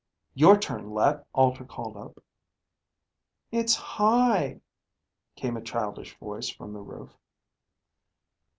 "Your 0.33 0.57
turn, 0.57 0.89
Let," 0.89 1.27
Alter 1.31 1.63
called 1.63 1.95
up. 1.95 2.23
"It's 3.51 3.75
high," 3.75 4.61
came 5.35 5.55
a 5.55 5.61
childish 5.61 6.17
voice 6.17 6.49
from 6.49 6.73
the 6.73 6.81
roof. 6.81 7.15